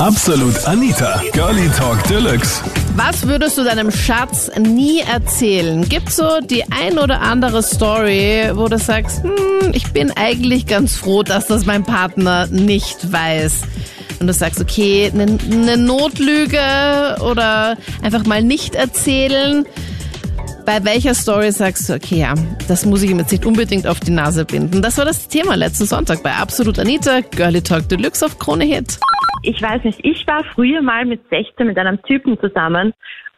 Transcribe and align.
Absolut 0.00 0.64
Anita, 0.64 1.20
Girlie 1.32 1.68
Talk 1.76 2.00
Deluxe. 2.04 2.62
Was 2.94 3.26
würdest 3.26 3.58
du 3.58 3.64
deinem 3.64 3.90
Schatz 3.90 4.48
nie 4.56 5.00
erzählen? 5.00 5.88
Gibt 5.88 6.12
so 6.12 6.38
die 6.40 6.62
ein 6.70 6.98
oder 6.98 7.20
andere 7.20 7.64
Story, 7.64 8.48
wo 8.54 8.68
du 8.68 8.78
sagst, 8.78 9.24
hm, 9.24 9.72
ich 9.72 9.88
bin 9.92 10.12
eigentlich 10.12 10.66
ganz 10.66 10.94
froh, 10.94 11.24
dass 11.24 11.48
das 11.48 11.66
mein 11.66 11.82
Partner 11.82 12.46
nicht 12.46 13.12
weiß. 13.12 13.62
Und 14.20 14.28
du 14.28 14.32
sagst, 14.32 14.60
okay, 14.60 15.10
eine 15.12 15.26
ne 15.26 15.76
Notlüge 15.76 17.16
oder 17.20 17.76
einfach 18.00 18.24
mal 18.24 18.42
nicht 18.42 18.76
erzählen. 18.76 19.66
Bei 20.64 20.84
welcher 20.84 21.14
Story 21.14 21.50
sagst 21.50 21.88
du, 21.88 21.94
okay, 21.94 22.20
ja, 22.20 22.34
das 22.68 22.84
muss 22.84 23.02
ich 23.02 23.10
ihm 23.10 23.18
jetzt 23.18 23.32
nicht 23.32 23.44
unbedingt 23.44 23.86
auf 23.88 23.98
die 23.98 24.12
Nase 24.12 24.44
binden? 24.44 24.80
Das 24.80 24.96
war 24.96 25.04
das 25.04 25.26
Thema 25.26 25.56
letzten 25.56 25.86
Sonntag 25.86 26.22
bei 26.22 26.32
Absolut 26.34 26.78
Anita, 26.78 27.20
Girlie 27.20 27.62
Talk 27.62 27.88
Deluxe 27.88 28.24
auf 28.24 28.38
Krone 28.38 28.64
Hit. 28.64 29.00
Ich 29.42 29.60
weiß 29.62 29.84
nicht, 29.84 30.00
ich 30.04 30.26
war 30.26 30.44
früher 30.44 30.82
mal 30.82 31.04
mit 31.04 31.20
16 31.30 31.66
mit 31.66 31.78
einem 31.78 32.02
Typen 32.02 32.38
zusammen 32.40 32.92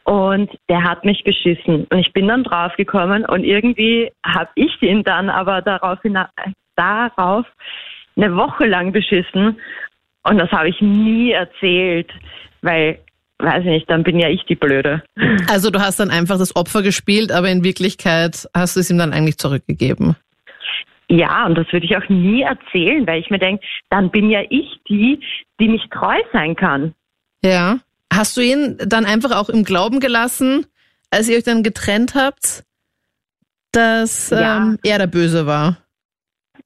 und 0.05 0.51
der 0.69 0.83
hat 0.83 1.05
mich 1.05 1.23
geschissen. 1.25 1.87
Und 1.91 1.99
ich 1.99 2.13
bin 2.13 2.29
dann 2.29 2.45
draufgekommen 2.45 3.25
und 3.25 3.45
irgendwie 3.45 4.11
habe 4.25 4.51
ich 4.55 4.81
ihn 4.83 5.05
dann 5.05 5.31
aber 5.31 5.63
darauf, 5.63 5.99
darauf 6.77 7.47
eine 8.17 8.37
Woche 8.37 8.67
lang 8.67 8.93
beschissen 8.93 9.59
und 10.25 10.39
das 10.39 10.51
habe 10.51 10.69
ich 10.69 10.81
nie 10.81 11.33
erzählt, 11.33 12.11
weil 12.63 12.99
weiß 13.39 13.61
ich 13.61 13.71
nicht, 13.71 13.91
dann 13.91 14.03
bin 14.03 14.19
ja 14.19 14.29
ich 14.29 14.45
die 14.45 14.55
Blöde. 14.55 15.03
Also 15.49 15.71
du 15.71 15.81
hast 15.81 15.99
dann 15.99 16.11
einfach 16.11 16.39
das 16.39 16.55
Opfer 16.55 16.83
gespielt, 16.83 17.33
aber 17.33 17.49
in 17.49 17.65
Wirklichkeit 17.65 18.47
hast 18.55 18.77
du 18.77 18.81
es 18.81 18.91
ihm 18.91 18.99
dann 18.99 19.13
eigentlich 19.13 19.39
zurückgegeben. 19.39 20.15
Ja, 21.11 21.45
und 21.47 21.59
das 21.59 21.67
würde 21.73 21.87
ich 21.87 21.97
auch 21.97 22.09
nie 22.09 22.43
erzählen, 22.43 23.05
weil 23.05 23.21
ich 23.21 23.31
mir 23.31 23.41
denke, 23.41 23.67
dann 23.91 24.11
bin 24.11 24.31
ja 24.31 24.43
ich 24.49 24.81
die, 24.89 25.21
die 25.59 25.67
nicht 25.67 25.91
treu 25.91 26.17
sein 26.33 26.55
kann. 26.55 26.95
Ja. 27.43 27.81
Hast 28.13 28.37
du 28.37 28.41
ihn 28.41 28.79
dann 28.79 29.07
einfach 29.07 29.33
auch 29.33 29.49
im 29.49 29.65
Glauben 29.65 29.99
gelassen, 29.99 30.67
als 31.11 31.29
ihr 31.29 31.37
euch 31.37 31.45
dann 31.45 31.65
getrennt 31.65 32.15
habt, 32.15 32.65
dass 33.73 34.31
ja. 34.31 34.59
ähm, 34.59 34.79
er 34.85 34.99
der 34.99 35.09
Böse 35.09 35.47
war? 35.47 35.79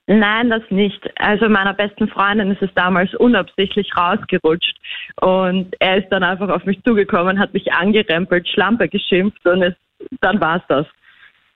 Nein, 0.06 0.50
das 0.50 0.62
nicht. 0.68 1.00
Also 1.16 1.48
meiner 1.48 1.72
besten 1.72 2.08
Freundin 2.08 2.50
ist 2.50 2.60
es 2.60 2.70
damals 2.74 3.14
unabsichtlich 3.14 3.96
rausgerutscht 3.96 4.76
und 5.22 5.74
er 5.78 5.98
ist 5.98 6.10
dann 6.10 6.22
einfach 6.22 6.50
auf 6.50 6.66
mich 6.66 6.82
zugekommen, 6.84 7.38
hat 7.38 7.54
mich 7.54 7.72
angerempelt, 7.72 8.46
Schlampe 8.46 8.88
geschimpft 8.88 9.46
und 9.46 9.62
es, 9.62 9.74
dann 10.20 10.38
war's 10.40 10.62
das. 10.68 10.86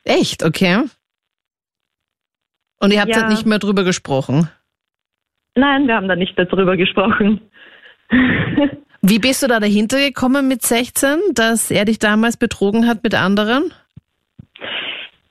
Echt? 0.05 0.43
Okay. 0.43 0.85
Und 2.81 2.93
ihr 2.93 3.01
habt 3.01 3.15
ja. 3.15 3.29
nicht 3.29 3.47
mehr 3.47 3.59
drüber 3.59 3.85
gesprochen? 3.85 4.49
Nein, 5.55 5.89
wir 5.89 5.97
haben 5.97 6.09
da 6.09 6.17
nicht 6.17 6.39
darüber 6.39 6.77
gesprochen. 6.77 7.41
Wie 9.03 9.19
bist 9.19 9.43
du 9.43 9.47
da 9.47 9.61
dahinter 9.61 9.99
gekommen 9.99 10.49
mit 10.49 10.63
16, 10.63 11.19
dass 11.35 11.71
er 11.71 11.85
dich 11.85 11.99
damals 11.99 12.37
betrogen 12.37 12.87
hat 12.87 13.03
mit 13.03 13.15
anderen? 13.15 13.73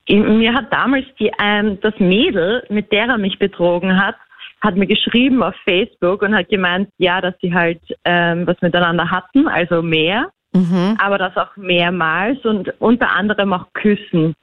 Mir 0.08 0.54
hat 0.54 0.72
damals 0.72 1.04
die, 1.18 1.30
ähm, 1.38 1.78
das 1.82 1.94
Mädel, 1.98 2.64
mit 2.70 2.90
der 2.92 3.08
er 3.08 3.18
mich 3.18 3.38
betrogen 3.38 4.00
hat, 4.02 4.16
hat 4.60 4.74
mir 4.74 4.86
geschrieben 4.86 5.42
auf 5.42 5.54
Facebook 5.64 6.22
und 6.22 6.34
hat 6.34 6.48
gemeint, 6.48 6.88
ja, 6.96 7.20
dass 7.20 7.34
sie 7.40 7.52
halt 7.52 7.80
ähm, 8.04 8.46
was 8.46 8.60
miteinander 8.62 9.10
hatten, 9.10 9.46
also 9.46 9.82
mehr, 9.82 10.30
mhm. 10.52 10.96
aber 10.98 11.18
das 11.18 11.36
auch 11.36 11.54
mehrmals 11.56 12.44
und 12.44 12.72
unter 12.80 13.14
anderem 13.14 13.52
auch 13.52 13.66
Küssen. 13.74 14.34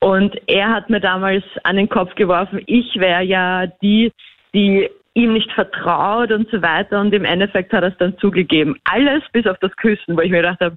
Und 0.00 0.36
er 0.46 0.70
hat 0.70 0.90
mir 0.90 1.00
damals 1.00 1.44
an 1.64 1.76
den 1.76 1.88
Kopf 1.88 2.14
geworfen, 2.14 2.60
ich 2.66 2.96
wäre 2.96 3.22
ja 3.22 3.66
die, 3.82 4.12
die 4.54 4.88
ihm 5.14 5.32
nicht 5.32 5.50
vertraut 5.52 6.30
und 6.30 6.48
so 6.50 6.62
weiter. 6.62 7.00
Und 7.00 7.12
im 7.12 7.24
Endeffekt 7.24 7.72
hat 7.72 7.82
er 7.82 7.90
es 7.90 7.98
dann 7.98 8.16
zugegeben. 8.18 8.76
Alles 8.84 9.22
bis 9.32 9.46
auf 9.46 9.58
das 9.60 9.74
Küssen, 9.76 10.16
wo 10.16 10.20
ich 10.20 10.30
mir 10.30 10.42
gedacht 10.42 10.60
habe, 10.60 10.76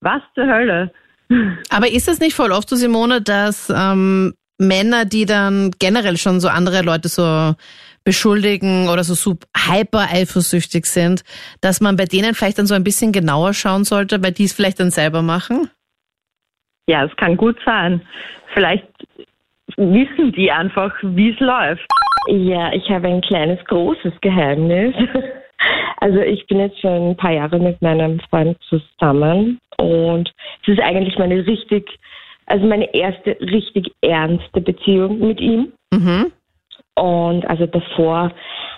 was 0.00 0.22
zur 0.34 0.46
Hölle? 0.46 0.90
Aber 1.70 1.88
ist 1.88 2.08
es 2.08 2.20
nicht 2.20 2.34
voll 2.34 2.52
oft 2.52 2.68
so, 2.68 2.76
Simone, 2.76 3.20
dass 3.20 3.70
ähm, 3.70 4.34
Männer, 4.58 5.04
die 5.04 5.26
dann 5.26 5.70
generell 5.78 6.16
schon 6.16 6.40
so 6.40 6.48
andere 6.48 6.82
Leute 6.82 7.08
so 7.08 7.54
beschuldigen 8.04 8.88
oder 8.88 9.04
so 9.04 9.36
hyper 9.56 10.08
eifersüchtig 10.10 10.86
sind, 10.86 11.22
dass 11.60 11.80
man 11.80 11.96
bei 11.96 12.04
denen 12.04 12.34
vielleicht 12.34 12.58
dann 12.58 12.66
so 12.66 12.74
ein 12.74 12.84
bisschen 12.84 13.12
genauer 13.12 13.54
schauen 13.54 13.84
sollte, 13.84 14.22
weil 14.22 14.32
die 14.32 14.44
es 14.44 14.52
vielleicht 14.52 14.80
dann 14.80 14.90
selber 14.90 15.22
machen? 15.22 15.70
Ja, 16.86 17.04
es 17.04 17.14
kann 17.16 17.36
gut 17.36 17.56
sein. 17.64 18.02
Vielleicht 18.54 18.86
wissen 19.76 20.32
die 20.32 20.50
einfach, 20.50 20.92
wie 21.02 21.30
es 21.30 21.40
läuft. 21.40 21.86
Ja, 22.28 22.72
ich 22.72 22.88
habe 22.90 23.08
ein 23.08 23.20
kleines, 23.20 23.64
großes 23.66 24.12
Geheimnis. 24.20 24.94
Also 25.98 26.18
ich 26.18 26.44
bin 26.48 26.58
jetzt 26.58 26.80
schon 26.80 27.10
ein 27.10 27.16
paar 27.16 27.30
Jahre 27.30 27.56
mit 27.60 27.80
meinem 27.80 28.18
Freund 28.28 28.58
zusammen 28.68 29.60
und 29.76 30.32
es 30.62 30.68
ist 30.74 30.80
eigentlich 30.80 31.16
meine 31.16 31.46
richtig, 31.46 31.88
also 32.46 32.66
meine 32.66 32.92
erste 32.92 33.36
richtig 33.40 33.92
ernste 34.00 34.60
Beziehung 34.60 35.20
mit 35.20 35.40
ihm. 35.40 35.72
Mhm. 35.92 36.32
Und 36.96 37.48
also 37.48 37.66
davor 37.66 38.32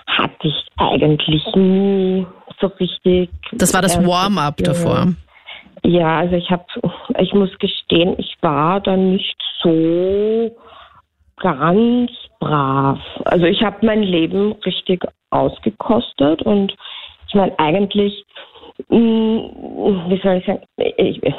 hatte 0.05 0.47
ich 0.47 0.67
eigentlich 0.77 1.43
nie 1.55 2.27
so 2.61 2.67
richtig. 2.79 3.31
Das 3.53 3.73
war 3.73 3.81
das 3.81 3.97
Warm-up 4.05 4.57
davor. 4.57 5.15
Ja, 5.85 6.17
also 6.17 6.35
ich 6.35 6.49
habe, 6.49 6.65
ich 7.19 7.33
muss 7.33 7.55
gestehen, 7.59 8.15
ich 8.17 8.35
war 8.41 8.79
da 8.81 8.97
nicht 8.97 9.37
so 9.61 10.55
ganz 11.37 12.11
brav. 12.39 12.99
Also 13.25 13.45
ich 13.45 13.61
habe 13.61 13.85
mein 13.85 14.01
Leben 14.01 14.53
richtig 14.65 15.03
ausgekostet 15.29 16.41
und 16.41 16.75
ich 17.27 17.35
meine 17.35 17.57
eigentlich, 17.59 18.25
mh, 18.89 18.97
mm, 18.97 20.09
wie 20.09 20.19
soll 20.23 20.37
ich 20.37 20.45
sagen, 20.47 20.63
ich 20.77 21.21
bin 21.21 21.35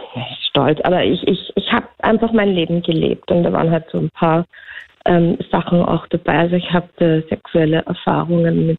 stolz, 0.49 0.81
aber 0.85 1.03
ich, 1.03 1.27
ich, 1.27 1.53
ich 1.57 1.73
habe 1.73 1.89
einfach 1.99 2.31
mein 2.31 2.55
Leben 2.55 2.83
gelebt 2.83 3.29
und 3.33 3.43
da 3.43 3.53
waren 3.53 3.73
halt 3.73 3.87
so 3.91 3.99
ein 3.99 4.11
paar 4.11 4.45
ähm, 5.07 5.39
Sachen 5.51 5.83
auch 5.83 6.07
dabei. 6.09 6.41
Also 6.41 6.57
ich 6.57 6.71
habe 6.73 7.25
sexuelle 7.29 7.83
Erfahrungen 7.87 8.67
mit 8.67 8.79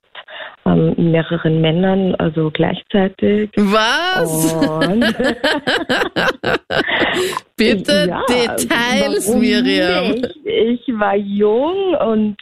ähm, 0.65 0.93
mehreren 0.97 1.61
Männern, 1.61 2.15
also 2.15 2.51
gleichzeitig. 2.51 3.49
Was? 3.55 4.55
Bitte 7.57 8.07
ja, 8.09 8.21
Details, 8.27 9.33
Miriam. 9.33 10.15
Ich, 10.43 10.87
ich 10.87 10.99
war 10.99 11.15
jung 11.15 11.95
und 11.95 12.37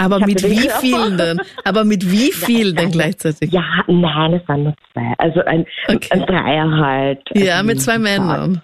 aber 0.00 0.20
mit 0.20 0.44
wie 0.44 0.70
vielen 0.80 1.18
denn? 1.18 1.40
Aber 1.64 1.84
mit 1.84 2.08
wie 2.08 2.30
vielen 2.32 2.76
denn 2.76 2.92
gleichzeitig? 2.92 3.52
Ja, 3.52 3.64
nein, 3.88 4.34
es 4.34 4.48
waren 4.48 4.62
nur 4.64 4.74
zwei. 4.92 5.12
Also 5.18 5.40
ein, 5.44 5.66
okay. 5.88 6.08
ein 6.10 6.20
Dreier 6.20 6.70
halt. 6.70 7.20
Ja, 7.34 7.56
also 7.56 7.66
mit 7.66 7.80
zwei 7.80 7.98
Männern. 7.98 8.62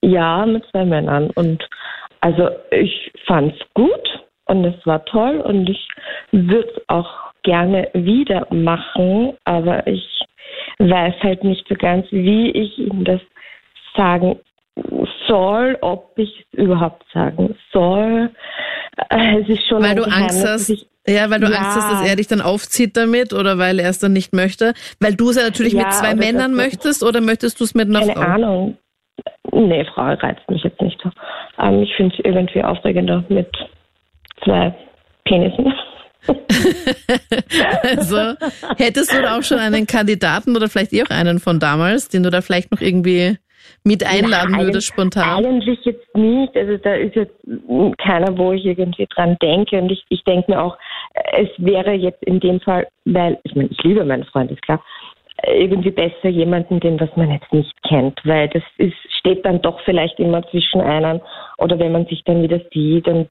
Ja, 0.00 0.46
mit 0.46 0.64
zwei 0.70 0.84
Männern. 0.84 1.30
Und 1.30 1.68
also 2.20 2.50
ich 2.70 3.12
fand's 3.26 3.58
gut 3.74 4.20
und 4.46 4.64
es 4.64 4.86
war 4.86 5.04
toll 5.06 5.40
und 5.40 5.68
ich 5.68 5.88
würde 6.32 6.68
es 6.68 6.82
auch 6.88 7.10
gerne 7.42 7.88
wieder 7.94 8.46
machen, 8.50 9.36
aber 9.44 9.86
ich 9.86 10.06
weiß 10.78 11.14
halt 11.22 11.44
nicht 11.44 11.66
so 11.68 11.74
ganz, 11.74 12.06
wie 12.10 12.50
ich 12.50 12.78
ihm 12.78 13.04
das 13.04 13.20
sagen 13.96 14.38
soll, 15.26 15.78
ob 15.80 16.12
ich 16.16 16.46
es 16.52 16.58
überhaupt 16.58 17.04
sagen 17.12 17.56
soll. 17.72 18.30
Äh, 19.08 19.40
es 19.40 19.48
ist 19.48 19.66
schon 19.68 19.82
weil 19.82 19.94
du 19.94 20.04
Angst 20.04 20.46
hast. 20.46 20.70
Ich, 20.70 20.86
ja, 21.06 21.30
weil 21.30 21.40
du 21.40 21.50
ja. 21.50 21.58
Angst 21.58 21.76
hast, 21.76 21.92
dass 21.92 22.08
er 22.08 22.16
dich 22.16 22.28
dann 22.28 22.40
aufzieht 22.40 22.96
damit 22.96 23.32
oder 23.32 23.58
weil 23.58 23.78
er 23.78 23.90
es 23.90 23.98
dann 23.98 24.12
nicht 24.12 24.32
möchte. 24.32 24.74
Weil 25.00 25.14
du 25.14 25.30
es 25.30 25.36
ja 25.36 25.42
natürlich 25.42 25.72
ja, 25.72 25.84
mit 25.84 25.92
zwei 25.92 26.14
Männern 26.14 26.54
möchtest 26.54 27.02
oder 27.02 27.20
möchtest 27.20 27.60
du 27.60 27.64
es 27.64 27.74
mit 27.74 27.88
einer 27.88 28.00
keine 28.00 28.12
Frau? 28.12 28.20
Keine 28.20 28.46
Ahnung. 28.46 28.78
Nee, 29.52 29.84
Frau 29.94 30.02
reizt 30.02 30.48
mich 30.48 30.62
jetzt 30.62 30.80
nicht. 30.80 31.00
Ähm, 31.58 31.82
ich 31.82 31.94
finde 31.96 32.14
es 32.16 32.24
irgendwie 32.24 32.62
aufregender 32.62 33.24
mit 33.28 33.48
zwei 34.44 34.74
Penissen. 35.24 35.72
also 37.82 38.34
hättest 38.76 39.12
du 39.12 39.22
da 39.22 39.38
auch 39.38 39.42
schon 39.42 39.58
einen 39.58 39.86
Kandidaten 39.86 40.54
oder 40.54 40.68
vielleicht 40.68 40.92
eh 40.92 41.02
auch 41.02 41.10
einen 41.10 41.38
von 41.38 41.58
damals, 41.58 42.08
den 42.08 42.22
du 42.22 42.30
da 42.30 42.42
vielleicht 42.42 42.70
noch 42.70 42.80
irgendwie 42.80 43.38
mit 43.84 44.06
einladen 44.06 44.52
Nein, 44.52 44.66
würdest 44.66 44.88
spontan? 44.88 45.44
Eigentlich 45.44 45.78
jetzt 45.84 46.14
nicht. 46.14 46.54
Also 46.56 46.76
da 46.76 46.94
ist 46.94 47.16
jetzt 47.16 47.34
keiner, 47.98 48.36
wo 48.36 48.52
ich 48.52 48.64
irgendwie 48.64 49.06
dran 49.14 49.36
denke. 49.42 49.78
Und 49.80 49.90
ich, 49.90 50.04
ich 50.10 50.22
denke 50.24 50.50
mir 50.50 50.62
auch, 50.62 50.76
es 51.32 51.48
wäre 51.56 51.92
jetzt 51.92 52.22
in 52.24 52.40
dem 52.40 52.60
Fall, 52.60 52.86
weil, 53.04 53.38
ich 53.44 53.54
meine, 53.54 53.70
ich 53.70 53.82
liebe 53.82 54.04
meinen 54.04 54.24
Freund, 54.24 54.50
ist 54.50 54.62
klar, 54.62 54.82
irgendwie 55.46 55.90
besser 55.90 56.28
jemanden, 56.28 56.80
den 56.80 57.00
was 57.00 57.14
man 57.16 57.30
jetzt 57.30 57.52
nicht 57.52 57.72
kennt, 57.82 58.20
weil 58.24 58.48
das 58.48 58.62
ist, 58.78 58.96
steht 59.18 59.44
dann 59.44 59.62
doch 59.62 59.80
vielleicht 59.84 60.18
immer 60.18 60.42
zwischen 60.50 60.80
einem 60.80 61.20
oder 61.58 61.78
wenn 61.78 61.92
man 61.92 62.06
sich 62.06 62.22
dann 62.24 62.42
wieder 62.42 62.60
sieht. 62.72 63.06
Und 63.08 63.28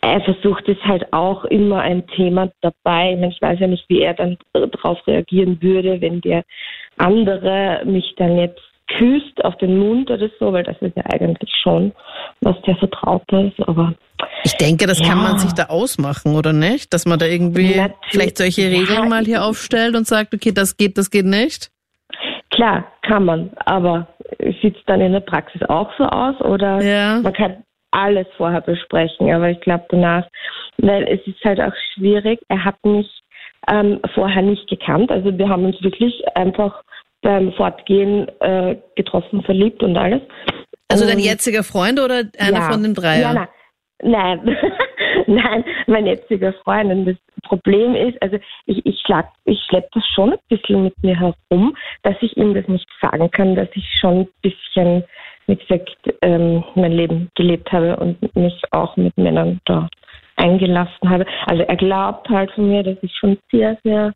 er 0.00 0.20
versucht 0.20 0.68
es 0.68 0.78
halt 0.84 1.12
auch 1.12 1.44
immer 1.44 1.80
ein 1.80 2.06
Thema 2.08 2.50
dabei. 2.60 3.18
Ich, 3.20 3.36
ich 3.36 3.42
weiß 3.42 3.60
ja 3.60 3.66
nicht, 3.66 3.88
wie 3.88 4.02
er 4.02 4.14
dann 4.14 4.38
darauf 4.52 5.06
reagieren 5.06 5.60
würde, 5.60 6.00
wenn 6.00 6.20
der 6.20 6.44
andere 6.96 7.82
mich 7.84 8.14
dann 8.16 8.38
jetzt 8.38 8.60
küsst 8.98 9.44
auf 9.44 9.56
den 9.58 9.78
Mund 9.78 10.10
oder 10.10 10.28
so, 10.38 10.52
weil 10.52 10.64
das 10.64 10.80
ist 10.80 10.96
ja 10.96 11.04
eigentlich 11.12 11.50
schon 11.62 11.92
was 12.40 12.60
der 12.62 12.76
Vertraute 12.76 13.52
ist, 13.56 13.68
aber 13.68 13.94
Ich 14.44 14.56
denke, 14.56 14.86
das 14.86 15.00
Ja. 15.00 15.08
kann 15.08 15.18
man 15.22 15.38
sich 15.38 15.52
da 15.52 15.64
ausmachen, 15.64 16.34
oder 16.34 16.52
nicht? 16.52 16.92
Dass 16.92 17.06
man 17.06 17.18
da 17.18 17.26
irgendwie 17.26 17.76
Natürlich. 17.76 17.96
vielleicht 18.10 18.38
solche 18.38 18.62
Regeln 18.62 19.02
Ja. 19.02 19.04
mal 19.04 19.24
hier 19.24 19.44
aufstellt 19.44 19.96
und 19.96 20.06
sagt, 20.06 20.34
okay, 20.34 20.52
das 20.52 20.76
geht, 20.76 20.96
das 20.98 21.10
geht 21.10 21.26
nicht. 21.26 21.70
Klar, 22.50 22.84
kann 23.02 23.24
man, 23.24 23.50
aber 23.64 24.06
sieht 24.62 24.76
es 24.76 24.82
dann 24.86 25.00
in 25.00 25.12
der 25.12 25.20
Praxis 25.20 25.62
auch 25.68 25.90
so 25.98 26.04
aus 26.04 26.40
oder 26.40 26.82
Ja. 26.82 27.20
man 27.20 27.32
kann 27.32 27.62
alles 27.92 28.26
vorher 28.36 28.60
besprechen, 28.60 29.32
aber 29.32 29.50
ich 29.50 29.60
glaube 29.60 29.84
danach, 29.90 30.26
weil 30.78 31.04
es 31.08 31.20
ist 31.26 31.42
halt 31.44 31.60
auch 31.60 31.72
schwierig, 31.94 32.40
er 32.48 32.64
hat 32.64 32.76
mich 32.84 33.06
ähm, 33.68 34.00
vorher 34.14 34.42
nicht 34.42 34.68
gekannt, 34.68 35.10
also 35.10 35.36
wir 35.36 35.48
haben 35.48 35.64
uns 35.64 35.80
wirklich 35.82 36.14
einfach 36.34 36.82
beim 37.22 37.52
Fortgehen 37.52 38.26
äh, 38.40 38.76
getroffen, 38.96 39.42
verliebt 39.42 39.82
und 39.82 39.96
alles. 39.96 40.22
Also 40.88 41.06
dein 41.06 41.18
jetziger 41.18 41.62
Freund 41.62 42.00
oder 42.00 42.24
einer 42.38 42.58
ja. 42.58 42.70
von 42.70 42.82
den 42.82 42.94
drei? 42.94 43.20
Ja, 43.20 43.32
nein. 43.34 43.48
Nein, 44.02 44.56
nein, 45.26 45.64
mein 45.86 46.06
jetziger 46.06 46.52
Freund. 46.64 46.90
Und 46.90 47.04
das 47.06 47.16
Problem 47.42 47.94
ist, 47.94 48.20
also 48.22 48.38
ich, 48.66 48.84
ich, 48.84 49.00
schlag, 49.00 49.28
ich 49.44 49.60
schleppe 49.68 49.88
das 49.94 50.06
schon 50.14 50.32
ein 50.32 50.38
bisschen 50.48 50.84
mit 50.84 50.94
mir 51.02 51.18
herum, 51.18 51.76
dass 52.02 52.16
ich 52.20 52.36
ihm 52.36 52.54
das 52.54 52.66
nicht 52.68 52.88
sagen 53.00 53.30
kann, 53.30 53.54
dass 53.54 53.68
ich 53.74 53.86
schon 54.00 54.20
ein 54.20 54.28
bisschen, 54.42 55.04
wie 55.46 55.56
gesagt, 55.56 55.96
ähm, 56.22 56.64
mein 56.74 56.92
Leben 56.92 57.30
gelebt 57.34 57.70
habe 57.72 57.96
und 57.96 58.34
mich 58.36 58.62
auch 58.70 58.96
mit 58.96 59.16
Männern 59.16 59.60
da 59.64 59.88
eingelassen 60.36 61.08
habe. 61.08 61.26
Also 61.46 61.62
er 61.62 61.76
glaubt 61.76 62.28
halt 62.28 62.50
von 62.52 62.68
mir, 62.68 62.82
dass 62.82 62.96
ich 63.02 63.14
schon 63.14 63.38
sehr, 63.50 63.76
sehr 63.84 64.12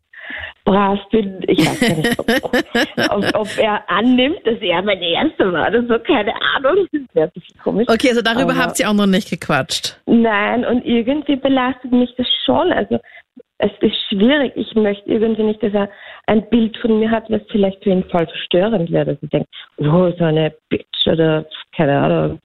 brav 0.65 0.99
bin. 1.11 1.41
Ich 1.47 1.59
weiß 1.59 1.79
gar 1.79 1.95
nicht, 1.95 2.19
ob, 2.19 2.29
ob, 3.11 3.35
ob 3.41 3.57
er 3.57 3.89
annimmt, 3.89 4.39
dass 4.45 4.59
er 4.59 4.81
mein 4.81 5.01
Erster 5.01 5.53
war 5.53 5.69
oder 5.69 5.81
so, 5.87 5.99
keine 5.99 6.33
Ahnung. 6.55 6.87
Das 6.91 7.01
wäre 7.13 7.27
ein 7.27 7.31
bisschen 7.33 7.59
komisch. 7.63 7.87
Okay, 7.87 8.09
also 8.09 8.21
darüber 8.21 8.51
Aber- 8.51 8.57
habt 8.57 8.79
ihr 8.79 8.89
auch 8.89 8.93
noch 8.93 9.05
nicht 9.05 9.29
gequatscht. 9.29 9.97
Nein, 10.05 10.65
und 10.65 10.83
irgendwie 10.85 11.35
belastet 11.37 11.91
mich 11.91 12.13
das 12.17 12.27
schon. 12.45 12.71
Also 12.73 12.99
es 13.59 13.71
ist 13.79 13.95
schwierig. 14.09 14.51
Ich 14.55 14.75
möchte 14.75 15.09
irgendwie 15.09 15.43
nicht, 15.43 15.63
dass 15.63 15.73
er 15.73 15.89
ein 16.27 16.49
Bild 16.49 16.75
von 16.77 16.99
mir 16.99 17.09
hat, 17.09 17.25
was 17.29 17.41
vielleicht 17.51 17.81
für 17.83 17.91
ihn 17.91 18.03
voll 18.09 18.25
verstörend 18.27 18.91
wäre. 18.91 19.05
Dass 19.05 19.17
ich 19.21 19.29
denke, 19.29 19.47
oh, 19.77 20.11
so 20.17 20.25
eine 20.25 20.53
Bitch 20.69 21.07
oder 21.07 21.45
keine 21.77 21.97
Ahnung. 21.99 22.39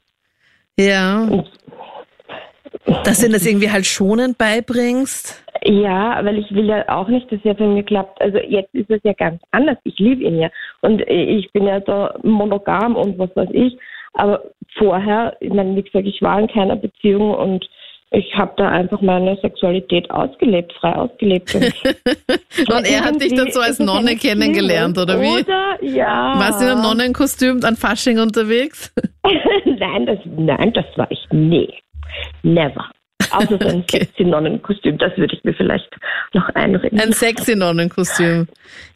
Ja. 0.79 1.23
Und, 1.23 1.51
Dass 3.05 3.21
du 3.21 3.29
das 3.29 3.45
irgendwie 3.47 3.71
halt 3.71 3.87
schonend 3.87 4.39
beibringst. 4.39 5.43
Ja, 5.71 6.25
weil 6.25 6.39
ich 6.39 6.51
will 6.53 6.67
ja 6.67 6.89
auch 6.89 7.07
nicht, 7.07 7.31
dass 7.31 7.39
er 7.45 7.55
für 7.55 7.67
mich 7.67 7.87
klappt. 7.87 8.21
Also 8.21 8.39
jetzt 8.39 8.75
ist 8.75 8.91
es 8.91 9.01
ja 9.05 9.13
ganz 9.13 9.41
anders. 9.53 9.77
Ich 9.85 9.99
liebe 9.99 10.25
ihn 10.25 10.39
ja. 10.39 10.51
Und 10.81 11.01
ich 11.03 11.51
bin 11.53 11.67
ja 11.67 11.79
da 11.79 12.15
monogam 12.25 12.97
und 12.97 13.19
was 13.19 13.35
weiß 13.37 13.51
ich. 13.53 13.79
Aber 14.15 14.43
vorher, 14.77 15.37
ich 15.39 15.53
meine, 15.53 15.77
wie 15.77 15.83
gesagt, 15.83 16.07
ich 16.07 16.21
war 16.23 16.41
in 16.41 16.49
keiner 16.49 16.75
Beziehung 16.75 17.35
und 17.35 17.69
ich 18.11 18.35
habe 18.35 18.53
da 18.57 18.69
einfach 18.69 19.01
meine 19.01 19.37
Sexualität 19.37 20.11
ausgelebt, 20.11 20.73
frei 20.81 20.97
ausgelebt. 20.97 21.55
Und 21.55 21.63
Und 22.69 22.91
er 22.91 23.05
hat 23.05 23.23
dich 23.23 23.33
dann 23.35 23.53
so 23.53 23.61
als 23.61 23.79
Nonne 23.79 24.17
kennengelernt, 24.17 24.99
oder 24.99 25.21
wie? 25.21 25.43
Oder? 25.43 25.79
Ja. 25.83 26.35
Warst 26.37 26.61
du 26.61 26.65
in 26.65 26.73
einem 26.73 26.83
Nonnenkostüm 26.83 27.61
an 27.63 27.77
Fasching 27.77 28.19
unterwegs? 28.19 28.93
nein, 29.65 30.07
das, 30.07 30.19
nein, 30.25 30.73
das 30.73 30.87
war 30.97 31.09
ich 31.13 31.25
nie. 31.31 31.73
Never. 32.43 32.91
Außer 33.33 33.59
so 33.61 33.69
ein 33.69 33.81
Okay. 33.81 34.01
sexy 34.05 34.25
Nonnenkostüm, 34.25 34.99
das 34.99 35.17
würde 35.17 35.35
ich 35.37 35.45
mir 35.45 35.55
vielleicht 35.55 35.89
noch 36.33 36.49
einreden. 36.55 37.01
Ein 37.01 37.13
sexy 37.13 37.57
Nonnenkostüm. 37.57 38.49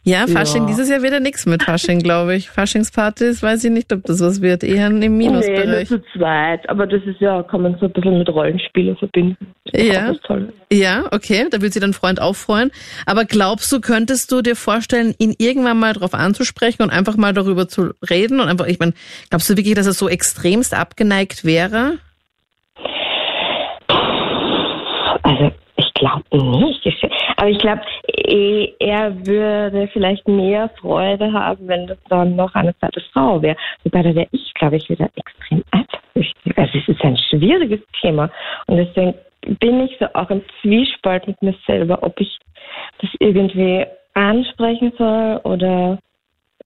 Ja, 0.04 0.26
Fasching, 0.26 0.62
Ja. 0.62 0.68
dieses 0.68 0.88
Jahr 0.88 1.02
wieder 1.02 1.18
nichts 1.20 1.46
mit 1.46 1.62
Fasching, 1.62 2.00
glaube 2.00 2.36
ich. 2.36 2.50
Faschingspartys, 2.50 3.42
weiß 3.42 3.64
ich 3.64 3.70
nicht, 3.70 3.92
ob 3.92 4.04
das 4.04 4.20
was 4.20 4.42
wird. 4.42 4.62
Eher 4.62 4.88
im 4.88 4.98
Nee, 4.98 5.08
nur 5.08 5.16
Minusbereich. 5.16 5.88
zu 5.88 6.00
zweit. 6.14 6.68
Aber 6.68 6.86
das 6.86 7.02
ist 7.06 7.20
ja, 7.20 7.42
kann 7.42 7.62
man 7.62 7.76
so 7.80 7.86
ein 7.86 7.92
bisschen 7.92 8.18
mit 8.18 8.28
Rollenspielen 8.28 8.96
verbinden. 8.96 9.36
Ja. 9.72 10.12
Ja, 10.70 11.04
okay, 11.12 11.46
da 11.50 11.58
würde 11.60 11.72
sich 11.72 11.80
dein 11.80 11.92
Freund 11.94 12.20
auch 12.20 12.36
freuen. 12.36 12.70
Aber 13.06 13.24
glaubst 13.24 13.72
du, 13.72 13.80
könntest 13.80 14.30
du 14.30 14.42
dir 14.42 14.56
vorstellen, 14.56 15.14
ihn 15.18 15.34
irgendwann 15.38 15.78
mal 15.78 15.94
drauf 15.94 16.14
anzusprechen 16.14 16.82
und 16.82 16.90
einfach 16.90 17.16
mal 17.16 17.32
darüber 17.32 17.66
zu 17.68 17.92
reden? 18.08 18.40
Und 18.40 18.48
einfach, 18.48 18.66
ich 18.66 18.78
meine, 18.78 18.92
glaubst 19.30 19.48
du 19.50 19.56
wirklich, 19.56 19.74
dass 19.74 19.86
er 19.86 19.92
so 19.94 20.08
extremst 20.08 20.74
abgeneigt 20.74 21.44
wäre? 21.44 21.98
Also 25.22 25.50
ich 25.76 25.92
glaube 25.94 26.24
nicht. 26.32 26.84
Ich- 26.86 27.10
Aber 27.36 27.48
ich 27.48 27.58
glaube, 27.58 27.82
er 28.78 29.26
würde 29.26 29.88
vielleicht 29.92 30.26
mehr 30.28 30.70
Freude 30.80 31.32
haben, 31.32 31.66
wenn 31.68 31.86
das 31.86 31.98
dann 32.08 32.36
noch 32.36 32.54
eine 32.54 32.76
zweite 32.78 33.00
Frau 33.12 33.40
wäre. 33.42 33.56
Wobei 33.82 34.02
da 34.02 34.14
wäre 34.14 34.28
ich, 34.32 34.52
glaube 34.54 34.76
ich, 34.76 34.88
wieder 34.88 35.08
extrem 35.16 35.64
eifersüchtig. 35.70 36.58
Also 36.58 36.78
es 36.78 36.88
ist 36.88 37.02
ein 37.04 37.16
schwieriges 37.16 37.80
Thema. 38.00 38.30
Und 38.66 38.76
deswegen 38.76 39.14
bin 39.60 39.84
ich 39.84 39.96
so 39.98 40.06
auch 40.14 40.30
im 40.30 40.42
Zwiespalt 40.60 41.26
mit 41.26 41.40
mir 41.42 41.54
selber, 41.66 42.02
ob 42.02 42.20
ich 42.20 42.38
das 43.00 43.10
irgendwie 43.18 43.84
ansprechen 44.14 44.92
soll 44.96 45.40
oder 45.44 45.98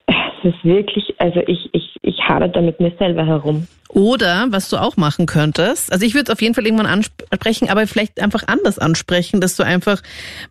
es 0.09 0.55
ist 0.55 0.65
wirklich, 0.65 1.15
also 1.19 1.41
ich, 1.47 1.69
ich, 1.73 1.97
ich 2.03 2.21
hadere 2.29 2.51
da 2.51 2.61
mit 2.61 2.81
mir 2.81 2.93
selber 2.99 3.27
herum. 3.27 3.67
Oder, 3.91 4.47
was 4.51 4.69
du 4.69 4.77
auch 4.77 4.99
machen 4.99 5.25
könntest, 5.25 5.91
also 5.91 6.05
ich 6.05 6.13
würde 6.15 6.25
es 6.25 6.31
auf 6.31 6.43
jeden 6.43 6.55
Fall 6.55 6.67
irgendwann 6.67 6.87
ansprechen, 6.87 7.71
aber 7.71 7.87
vielleicht 7.87 8.21
einfach 8.21 8.43
anders 8.47 8.79
ansprechen, 8.79 9.41
dass 9.41 9.57
du 9.57 9.63
einfach 9.63 10.03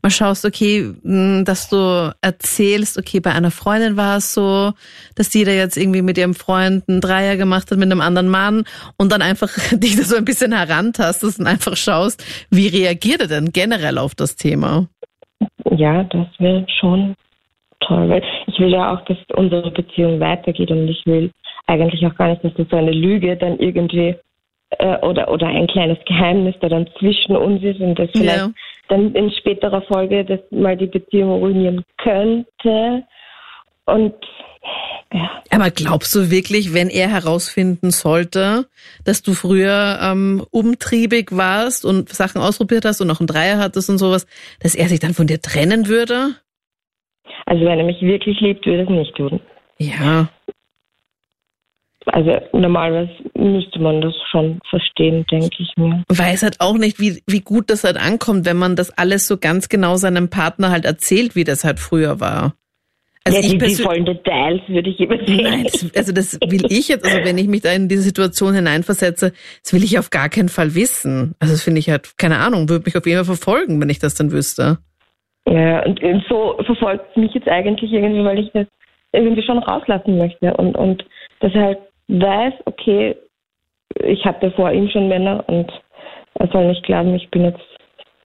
mal 0.01 0.09
schaust, 0.09 0.43
okay, 0.43 0.91
mh, 1.03 1.43
dass 1.43 1.69
du 1.69 2.13
erzählst, 2.21 2.97
okay, 2.97 3.19
bei 3.19 3.31
einer 3.31 3.51
Freundin 3.51 3.95
war 3.95 4.17
es 4.17 4.33
so, 4.33 4.73
dass 5.15 5.29
die 5.29 5.43
da 5.43 5.51
jetzt 5.51 5.77
irgendwie 5.77 6.01
mit 6.01 6.17
ihrem 6.17 6.33
Freund 6.33 6.89
einen 6.89 6.99
Dreier 6.99 7.37
gemacht 7.37 7.69
hat 7.69 7.77
mit 7.77 7.91
einem 7.91 8.01
anderen 8.01 8.29
Mann 8.29 8.63
und 8.97 9.11
dann 9.11 9.21
einfach 9.21 9.49
dich 9.71 9.95
da 9.95 10.03
so 10.03 10.15
ein 10.15 10.25
bisschen 10.25 10.51
herantastest 10.51 11.39
und 11.39 11.45
einfach 11.45 11.77
schaust, 11.77 12.23
wie 12.49 12.67
reagiert 12.67 13.21
er 13.21 13.27
denn 13.27 13.51
generell 13.53 13.99
auf 13.99 14.15
das 14.15 14.35
Thema? 14.35 14.87
Ja, 15.69 16.03
das 16.05 16.27
wäre 16.39 16.65
schon 16.79 17.15
toll, 17.87 18.09
weil 18.09 18.23
ich 18.47 18.59
will 18.59 18.71
ja 18.71 18.93
auch, 18.93 19.01
dass 19.05 19.17
unsere 19.35 19.71
Beziehung 19.71 20.19
weitergeht 20.19 20.71
und 20.71 20.87
ich 20.87 21.05
will 21.05 21.31
eigentlich 21.67 22.05
auch 22.05 22.15
gar 22.15 22.29
nicht, 22.29 22.43
dass 22.43 22.53
das 22.55 22.67
so 22.69 22.77
eine 22.77 22.91
Lüge 22.91 23.35
dann 23.37 23.59
irgendwie 23.59 24.15
äh, 24.71 24.97
oder 24.99 25.29
oder 25.31 25.47
ein 25.47 25.67
kleines 25.67 25.97
Geheimnis, 26.05 26.55
da 26.59 26.69
dann 26.69 26.87
zwischen 26.99 27.35
uns 27.35 27.63
ist 27.63 27.79
und 27.79 27.97
das 27.97 28.09
vielleicht 28.11 28.37
Ja. 28.37 28.51
dann 28.89 29.13
in 29.15 29.31
späterer 29.31 29.81
Folge 29.83 30.25
das 30.25 30.39
mal 30.51 30.77
die 30.77 30.87
Beziehung 30.87 31.31
ruinieren 31.39 31.83
könnte. 31.97 33.03
Und 33.85 34.13
ja, 35.13 35.41
Aber 35.49 35.71
glaubst 35.71 36.13
du 36.13 36.29
wirklich, 36.29 36.73
wenn 36.73 36.89
er 36.89 37.07
herausfinden 37.07 37.91
sollte, 37.91 38.65
dass 39.05 39.21
du 39.21 39.33
früher 39.33 39.99
ähm, 40.01 40.45
umtriebig 40.51 41.29
warst 41.31 41.85
und 41.85 42.09
Sachen 42.09 42.41
ausprobiert 42.41 42.83
hast 42.83 42.99
und 42.99 43.07
noch 43.07 43.21
einen 43.21 43.27
Dreier 43.27 43.57
hattest 43.59 43.89
und 43.89 43.97
sowas, 43.97 44.27
dass 44.59 44.75
er 44.75 44.89
sich 44.89 44.99
dann 44.99 45.13
von 45.13 45.27
dir 45.27 45.41
trennen 45.41 45.87
würde? 45.87 46.35
Also 47.47 47.63
wenn 47.63 47.79
er 47.79 47.85
mich 47.85 48.01
wirklich 48.01 48.39
liebt, 48.41 48.65
würde 48.65 48.79
er 48.79 48.83
es 48.83 48.89
nicht 48.89 49.15
tun. 49.15 49.39
Ja. 49.77 50.27
Also 52.07 52.37
normalerweise 52.51 53.11
müsste 53.35 53.79
man 53.79 54.01
das 54.01 54.13
schon 54.29 54.59
verstehen, 54.69 55.25
denke 55.31 55.55
ich 55.59 55.71
mir. 55.77 56.03
Weiß 56.09 56.43
halt 56.43 56.59
auch 56.59 56.77
nicht, 56.77 56.99
wie, 56.99 57.23
wie 57.25 57.39
gut 57.39 57.69
das 57.69 57.85
halt 57.85 57.95
ankommt, 57.97 58.45
wenn 58.45 58.57
man 58.57 58.75
das 58.75 58.91
alles 58.97 59.27
so 59.27 59.37
ganz 59.37 59.69
genau 59.69 59.95
seinem 59.95 60.29
Partner 60.29 60.71
halt 60.71 60.83
erzählt, 60.83 61.35
wie 61.35 61.45
das 61.45 61.63
halt 61.63 61.79
früher 61.79 62.19
war. 62.19 62.53
Also 63.23 63.39
ja, 63.39 63.49
die, 63.49 63.57
die 63.57 63.75
vollen 63.75 64.05
Details 64.05 64.61
würde 64.67 64.89
ich 64.89 64.99
übersehen. 64.99 65.43
Nein, 65.43 65.63
das, 65.63 65.95
also 65.95 66.11
das 66.11 66.37
will 66.45 66.65
ich 66.69 66.89
jetzt, 66.89 67.05
also 67.05 67.17
wenn 67.23 67.37
ich 67.37 67.47
mich 67.47 67.61
da 67.61 67.71
in 67.71 67.87
diese 67.87 68.01
Situation 68.01 68.53
hineinversetze, 68.53 69.33
das 69.63 69.73
will 69.73 69.83
ich 69.83 69.99
auf 69.99 70.09
gar 70.09 70.27
keinen 70.29 70.49
Fall 70.49 70.75
wissen. 70.75 71.33
Also 71.39 71.53
das 71.53 71.63
finde 71.63 71.79
ich 71.79 71.89
halt, 71.89 72.17
keine 72.17 72.39
Ahnung, 72.39 72.67
würde 72.67 72.85
mich 72.85 72.97
auf 72.97 73.05
jeden 73.05 73.17
Fall 73.17 73.35
verfolgen, 73.35 73.81
wenn 73.81 73.89
ich 73.89 73.99
das 73.99 74.15
dann 74.15 74.31
wüsste. 74.31 74.79
Ja, 75.49 75.85
und, 75.85 76.03
und 76.03 76.25
so 76.27 76.59
verfolgt 76.65 77.15
mich 77.15 77.33
jetzt 77.33 77.47
eigentlich 77.47 77.91
irgendwie, 77.91 78.23
weil 78.23 78.39
ich 78.39 78.51
das 78.51 78.67
irgendwie 79.13 79.43
schon 79.43 79.59
rauslassen 79.59 80.17
möchte 80.17 80.53
und, 80.55 80.75
und 80.75 81.05
dass 81.39 81.53
er 81.53 81.63
halt 81.63 81.79
weiß, 82.09 82.53
okay, 82.65 83.15
ich 84.03 84.25
hatte 84.25 84.51
vor 84.51 84.71
ihm 84.71 84.89
schon 84.89 85.07
Männer 85.07 85.43
und 85.47 85.71
er 86.35 86.47
soll 86.49 86.67
nicht 86.67 86.83
glauben, 86.83 87.15
ich 87.15 87.29
bin 87.31 87.45
jetzt 87.45 87.63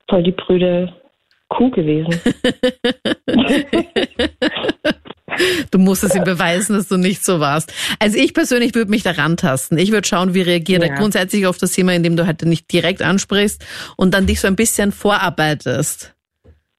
voll 0.08 0.22
die 0.22 0.32
prüde 0.32 0.92
Kuh 1.48 1.70
gewesen. 1.70 2.20
Du 5.70 5.78
musst 5.78 6.04
es 6.04 6.14
ihm 6.14 6.24
beweisen, 6.24 6.76
dass 6.76 6.88
du 6.88 6.98
nicht 6.98 7.24
so 7.24 7.40
warst. 7.40 7.72
Also 7.98 8.18
ich 8.18 8.34
persönlich 8.34 8.74
würde 8.74 8.90
mich 8.90 9.02
da 9.02 9.12
rantasten. 9.12 9.78
Ich 9.78 9.90
würde 9.90 10.06
schauen, 10.06 10.34
wie 10.34 10.42
reagiert 10.42 10.82
er 10.82 10.90
Ja. 10.90 10.94
grundsätzlich 10.96 11.46
auf 11.46 11.56
das 11.56 11.72
Thema, 11.72 11.94
indem 11.94 12.16
du 12.16 12.26
halt 12.26 12.42
nicht 12.42 12.70
direkt 12.70 13.00
ansprichst 13.00 13.64
und 13.96 14.12
dann 14.12 14.26
dich 14.26 14.40
so 14.40 14.46
ein 14.46 14.56
bisschen 14.56 14.92
vorarbeitest. 14.92 16.14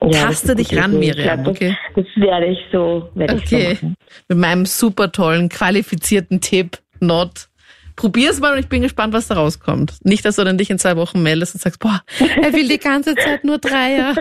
Ja, 0.03 0.27
das 0.27 0.41
Taste 0.43 0.55
dich 0.55 0.75
ran, 0.77 0.91
Ich 0.93 0.99
Miriam, 1.15 1.43
glaub, 1.43 1.55
okay? 1.55 1.77
Das, 1.95 2.05
das 2.05 2.23
werde 2.23 2.45
ich 2.47 2.59
so, 2.71 3.09
werde 3.15 3.35
ich 3.35 3.47
so 3.49 3.55
Okay. 3.55 3.73
machen. 3.75 3.95
Mit 4.27 4.37
meinem 4.37 4.65
super 4.65 5.11
tollen, 5.11 5.49
qualifizierten 5.49 6.41
Tipp, 6.41 6.77
not. 6.99 7.47
Probier's 7.95 8.39
mal 8.39 8.53
und 8.53 8.59
ich 8.59 8.67
bin 8.69 8.81
gespannt, 8.81 9.13
was 9.13 9.27
da 9.27 9.35
rauskommt. 9.35 10.03
Nicht, 10.03 10.25
dass 10.25 10.37
du 10.37 10.43
dann 10.43 10.57
dich 10.57 10.69
in 10.71 10.79
zwei 10.79 10.97
Wochen 10.97 11.21
meldest 11.21 11.53
und 11.55 11.61
sagst, 11.61 11.79
boah, 11.79 12.01
er 12.41 12.51
will 12.51 12.67
die 12.67 12.79
ganze 12.79 13.15
Zeit 13.15 13.43
nur 13.43 13.59
Dreier. 13.59 14.15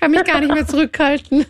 Kann 0.00 0.12
mich 0.12 0.24
gar 0.24 0.40
nicht 0.40 0.54
mehr 0.54 0.66
zurückhalten. 0.66 1.44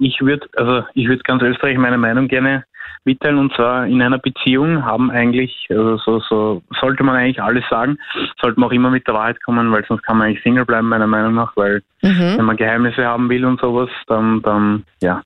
Ich 0.00 0.20
würde, 0.20 0.46
also 0.56 0.84
ich 0.94 1.06
würde 1.06 1.22
ganz 1.22 1.42
Österreich 1.42 1.78
meine 1.78 1.98
Meinung 1.98 2.26
gerne 2.26 2.64
mitteilen. 3.04 3.38
Und 3.38 3.54
zwar 3.54 3.86
in 3.86 4.02
einer 4.02 4.18
Beziehung 4.18 4.84
haben 4.84 5.10
eigentlich, 5.10 5.66
also 5.70 5.96
so, 5.98 6.20
so 6.20 6.62
sollte 6.80 7.02
man 7.02 7.16
eigentlich 7.16 7.42
alles 7.42 7.64
sagen, 7.68 7.98
sollte 8.40 8.58
man 8.58 8.68
auch 8.68 8.72
immer 8.72 8.90
mit 8.90 9.06
der 9.06 9.14
Wahrheit 9.14 9.42
kommen, 9.42 9.70
weil 9.72 9.84
sonst 9.86 10.02
kann 10.02 10.18
man 10.18 10.28
eigentlich 10.28 10.42
Single 10.42 10.64
bleiben, 10.64 10.88
meiner 10.88 11.06
Meinung 11.06 11.34
nach, 11.34 11.56
weil 11.56 11.82
mhm. 12.02 12.34
wenn 12.36 12.44
man 12.44 12.56
Geheimnisse 12.56 13.04
haben 13.04 13.28
will 13.28 13.44
und 13.44 13.60
sowas, 13.60 13.90
dann, 14.06 14.42
dann 14.42 14.84
ja. 15.00 15.22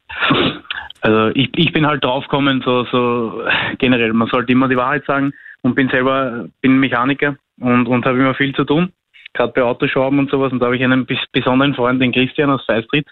Also 1.00 1.30
ich, 1.35 1.50
ich 1.56 1.73
bin 1.73 1.87
halt 1.87 2.04
draufgekommen, 2.04 2.62
so, 2.64 2.85
so 2.87 3.42
generell, 3.78 4.12
man 4.12 4.28
sollte 4.28 4.52
immer 4.52 4.68
die 4.68 4.76
Wahrheit 4.76 5.04
sagen 5.06 5.32
und 5.62 5.75
bin 5.75 5.88
selber, 5.88 6.47
bin 6.61 6.80
Mechaniker 6.80 7.37
und, 7.61 7.87
und 7.87 8.04
habe 8.04 8.18
immer 8.18 8.35
viel 8.35 8.54
zu 8.54 8.64
tun 8.64 8.92
gerade 9.35 9.52
bei 9.52 9.62
Autoschrauben 9.62 10.18
und 10.18 10.30
sowas. 10.30 10.52
Und 10.52 10.61
da 10.61 10.66
habe 10.66 10.76
ich 10.76 10.85
einen 10.85 11.06
besonderen 11.32 11.75
Freund, 11.75 12.00
den 12.02 12.12
Christian 12.12 12.50
aus 12.50 12.64
Feistritt, 12.64 13.06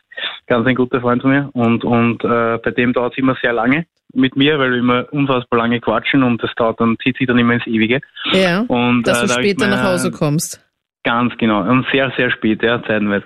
ganz 0.47 0.67
ein 0.67 0.75
guter 0.75 1.01
Freund 1.01 1.23
von 1.23 1.31
mir. 1.31 1.51
Und, 1.53 1.85
und 1.85 2.25
äh, 2.25 2.59
bei 2.59 2.71
dem 2.73 2.93
dauert 2.93 3.13
es 3.13 3.19
immer 3.19 3.37
sehr 3.41 3.53
lange 3.53 3.87
mit 4.17 4.37
mir, 4.37 4.59
weil 4.59 4.73
wir 4.73 4.79
immer 4.79 5.07
unfassbar 5.13 5.59
lange 5.59 5.81
quatschen 5.81 6.23
und 6.23 6.43
das 6.43 6.51
dauert 6.57 6.81
dann, 6.81 6.97
zieht 7.03 7.17
sich 7.17 7.27
dann 7.27 7.39
immer 7.39 7.55
ins 7.55 7.67
Ewige. 7.67 8.01
Ja, 8.33 8.65
und, 8.69 9.05
dass 9.05 9.23
äh, 9.23 9.27
du 9.27 9.33
später 9.33 9.69
nach 9.69 9.85
Hause 9.85 10.11
kommst. 10.11 10.63
Ganz 11.05 11.37
genau. 11.39 11.61
Und 11.63 11.87
sehr, 11.93 12.13
sehr 12.17 12.31
spät, 12.31 12.63
ja, 12.63 12.83
zeitenweise. 12.83 13.25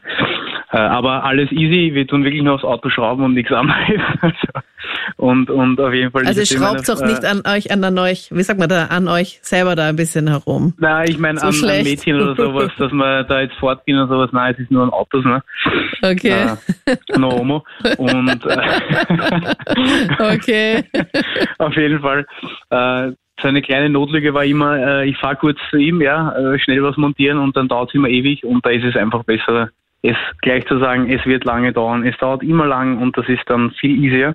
Äh, 0.70 0.76
aber 0.76 1.24
alles 1.24 1.50
easy, 1.50 1.94
wir 1.94 2.06
tun 2.06 2.24
wirklich 2.24 2.42
nur 2.42 2.54
aufs 2.54 2.64
Auto 2.64 2.90
schrauben 2.90 3.24
und 3.24 3.34
nichts 3.34 3.52
anderes. 3.52 4.34
Und, 5.20 5.50
und 5.50 5.78
auf 5.78 5.92
jeden 5.92 6.10
Fall. 6.10 6.26
Also 6.26 6.44
schraubt 6.44 6.88
doch 6.88 7.00
nicht 7.02 7.24
an 7.26 7.42
euch, 7.46 7.70
an, 7.70 7.84
an 7.84 7.98
euch, 7.98 8.30
wie 8.32 8.42
sagt 8.42 8.58
man 8.58 8.70
da, 8.70 8.86
an 8.86 9.06
euch 9.06 9.38
selber 9.42 9.76
da 9.76 9.88
ein 9.88 9.96
bisschen 9.96 10.28
herum. 10.28 10.72
Nein, 10.78 11.08
ich 11.10 11.18
meine 11.18 11.38
so 11.38 11.48
an, 11.48 11.70
an, 11.70 11.82
Mädchen 11.82 12.16
oder 12.16 12.34
sowas, 12.34 12.72
dass 12.78 12.90
man 12.90 13.26
da 13.26 13.42
jetzt 13.42 13.54
fortgehen 13.56 13.98
und 13.98 14.08
sowas. 14.08 14.30
Nein, 14.32 14.54
es 14.54 14.60
ist 14.60 14.70
nur 14.70 14.82
an 14.82 14.90
Autos, 14.90 15.24
ne? 15.24 15.42
Okay. 16.02 16.56
Äh, 16.86 17.18
no 17.18 17.30
homo. 17.32 17.64
Und 17.98 18.46
äh, 18.46 19.54
okay. 20.34 20.84
auf 21.58 21.76
jeden 21.76 22.00
Fall. 22.00 22.26
Äh, 22.70 23.12
seine 23.42 23.60
kleine 23.60 23.90
Notlüge 23.90 24.32
war 24.32 24.44
immer, 24.44 24.78
äh, 24.78 25.08
ich 25.08 25.18
fahre 25.18 25.36
kurz 25.36 25.58
zu 25.68 25.76
ihm, 25.76 26.00
ja, 26.00 26.32
äh, 26.32 26.58
schnell 26.58 26.82
was 26.82 26.96
montieren 26.96 27.38
und 27.38 27.56
dann 27.56 27.68
dauert 27.68 27.90
es 27.90 27.94
immer 27.94 28.08
ewig 28.08 28.44
und 28.44 28.64
da 28.64 28.70
ist 28.70 28.84
es 28.84 28.96
einfach 28.96 29.24
besser, 29.24 29.68
es 30.02 30.16
gleich 30.40 30.66
zu 30.66 30.78
sagen, 30.78 31.10
es 31.10 31.24
wird 31.26 31.44
lange 31.44 31.74
dauern. 31.74 32.06
Es 32.06 32.16
dauert 32.16 32.42
immer 32.42 32.66
lang 32.66 32.98
und 32.98 33.18
das 33.18 33.28
ist 33.28 33.42
dann 33.46 33.70
viel 33.72 34.02
easier 34.02 34.34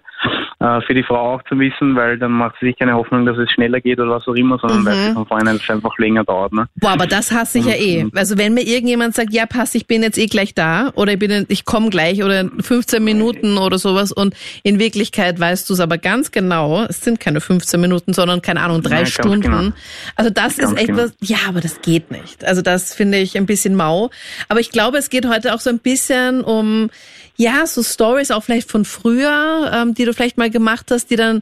äh, 0.60 0.82
für 0.82 0.94
die 0.94 1.04
Frau 1.04 1.36
auch 1.36 1.44
zu 1.44 1.60
wissen, 1.60 1.96
weil 1.96 2.18
dann 2.18 2.32
macht 2.32 2.56
sie 2.60 2.68
sich 2.68 2.78
keine 2.78 2.94
Hoffnung, 2.94 3.26
dass 3.26 3.38
es 3.38 3.52
schneller 3.52 3.82
geht 3.82 4.00
oder 4.00 4.12
was 4.12 4.28
auch 4.28 4.36
immer, 4.36 4.58
sondern 4.60 4.82
mhm. 4.82 4.86
weiß 4.86 5.06
sie 5.08 5.14
von 5.14 5.26
vornherein, 5.26 5.60
es 5.62 5.70
einfach 5.70 5.98
länger 5.98 6.24
dauert. 6.24 6.54
Ne? 6.54 6.68
Boah, 6.76 6.92
aber 6.92 7.08
das 7.08 7.32
hasse 7.32 7.60
ich 7.60 7.66
ja 7.66 7.74
eh. 7.74 8.06
Also 8.16 8.38
wenn 8.38 8.54
mir 8.54 8.64
irgendjemand 8.64 9.16
sagt, 9.16 9.34
ja 9.34 9.46
pass, 9.46 9.76
ich 9.76 9.88
bin 9.88 10.02
jetzt 10.02 10.18
eh 10.18 10.28
gleich 10.28 10.54
da 10.54 10.92
oder 10.96 11.14
ich 11.14 11.20
bin, 11.20 11.46
ich 11.50 11.66
komme 11.66 11.90
gleich 11.90 12.24
oder 12.24 12.50
15 12.60 13.04
Minuten 13.04 13.58
oder 13.58 13.78
sowas 13.78 14.12
und 14.12 14.36
in 14.64 14.80
Wirklichkeit 14.80 15.40
weißt 15.40 15.70
du 15.70 15.74
es 15.74 15.80
aber 15.80 15.98
ganz 15.98 16.32
genau, 16.32 16.84
es 16.84 17.02
sind 17.02 17.20
keine 17.20 17.42
15 17.42 17.80
Minuten, 17.80 18.14
sondern 18.14 18.42
keine 18.42 18.62
Ahnung, 18.62 18.82
drei 18.82 19.00
ja, 19.00 19.06
Stunden. 19.06 19.42
Genau. 19.42 19.72
Also 20.16 20.32
das 20.32 20.58
ganz 20.58 20.72
ist 20.72 20.78
echt 20.78 20.88
genau. 20.88 21.04
was, 21.04 21.14
ja, 21.22 21.38
aber 21.48 21.62
das 21.62 21.82
geht 21.82 22.12
nicht. 22.12 22.46
Also 22.46 22.62
das 22.62 22.94
finde 22.94 23.18
ich 23.18 23.38
ein 23.38 23.46
bisschen 23.46 23.76
mau. 23.76 24.10
Aber 24.50 24.60
ich 24.60 24.72
glaube, 24.72 24.98
es 24.98 25.10
geht 25.10 25.28
heute 25.28 25.54
auch 25.54 25.60
so 25.60 25.70
ein 25.70 25.80
bisschen 25.80 26.42
um, 26.42 26.90
ja, 27.38 27.66
so 27.66 27.84
Stories 27.84 28.32
auch 28.32 28.44
vielleicht 28.44 28.72
von 28.72 28.86
früher, 28.86 29.72
ähm, 29.74 29.94
die 29.94 30.06
du 30.06 30.14
vielleicht 30.14 30.38
mal 30.38 30.50
gemacht 30.50 30.92
hast, 30.92 31.10
die 31.12 31.16
dann 31.16 31.42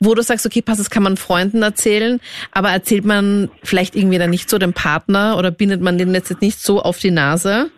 wo 0.00 0.14
du 0.14 0.22
sagst, 0.22 0.46
okay, 0.46 0.62
pass, 0.62 0.78
das 0.78 0.90
kann 0.90 1.02
man 1.02 1.16
Freunden 1.16 1.62
erzählen, 1.62 2.20
aber 2.52 2.70
erzählt 2.70 3.04
man 3.04 3.50
vielleicht 3.64 3.96
irgendwie 3.96 4.18
dann 4.18 4.30
nicht 4.30 4.48
so 4.48 4.58
dem 4.58 4.72
Partner 4.72 5.36
oder 5.36 5.50
bindet 5.50 5.82
man 5.82 5.98
den 5.98 6.14
jetzt 6.14 6.40
nicht 6.40 6.60
so 6.60 6.80
auf 6.80 6.98
die 6.98 7.10
Nase? 7.10 7.70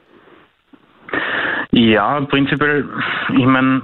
Ja, 1.72 2.20
prinzipiell, 2.22 2.86
ich 3.30 3.46
meine, 3.46 3.80